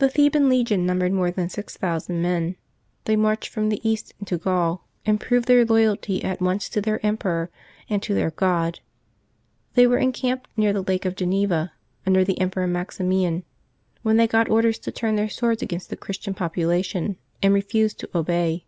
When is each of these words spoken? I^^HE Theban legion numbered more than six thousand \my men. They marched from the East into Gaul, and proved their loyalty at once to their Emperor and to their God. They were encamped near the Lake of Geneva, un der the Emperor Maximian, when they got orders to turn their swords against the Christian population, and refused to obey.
I^^HE 0.00 0.10
Theban 0.14 0.48
legion 0.48 0.86
numbered 0.86 1.12
more 1.12 1.30
than 1.30 1.50
six 1.50 1.76
thousand 1.76 2.16
\my 2.16 2.22
men. 2.22 2.56
They 3.04 3.14
marched 3.14 3.50
from 3.50 3.68
the 3.68 3.86
East 3.86 4.14
into 4.18 4.38
Gaul, 4.38 4.88
and 5.04 5.20
proved 5.20 5.48
their 5.48 5.66
loyalty 5.66 6.24
at 6.24 6.40
once 6.40 6.66
to 6.70 6.80
their 6.80 6.98
Emperor 7.04 7.50
and 7.86 8.02
to 8.04 8.14
their 8.14 8.30
God. 8.30 8.80
They 9.74 9.86
were 9.86 9.98
encamped 9.98 10.48
near 10.56 10.72
the 10.72 10.80
Lake 10.82 11.04
of 11.04 11.14
Geneva, 11.14 11.72
un 12.06 12.14
der 12.14 12.24
the 12.24 12.40
Emperor 12.40 12.66
Maximian, 12.66 13.44
when 14.00 14.16
they 14.16 14.26
got 14.26 14.48
orders 14.48 14.78
to 14.78 14.90
turn 14.90 15.16
their 15.16 15.28
swords 15.28 15.60
against 15.60 15.90
the 15.90 15.96
Christian 15.98 16.32
population, 16.32 17.18
and 17.42 17.52
refused 17.52 17.98
to 17.98 18.08
obey. 18.16 18.64